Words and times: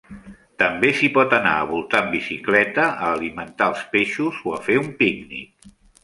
També 0.61 0.89
s'hi 0.99 1.09
pot 1.17 1.33
anar 1.37 1.51
a 1.57 1.67
voltar 1.71 1.99
amb 2.03 2.15
bicicleta, 2.15 2.85
a 3.07 3.09
alimentar 3.17 3.67
els 3.73 3.83
peixos 3.91 4.39
o 4.49 4.55
a 4.57 4.63
fer 4.69 4.79
un 4.85 4.89
pícnic. 5.03 5.69